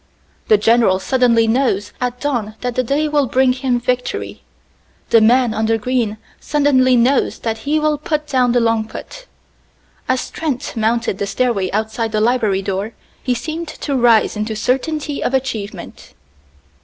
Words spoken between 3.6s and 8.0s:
victory; the man on the green suddenly knows that he will